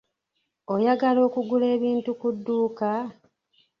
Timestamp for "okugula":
1.27-1.65